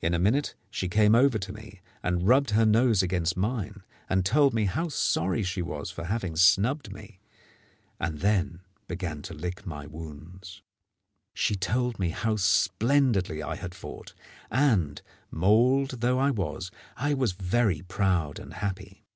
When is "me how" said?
4.54-4.86, 11.98-12.36